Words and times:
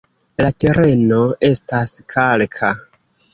La 0.45 0.51
tereno 0.63 1.19
estas 1.49 1.93
kalka. 2.15 2.73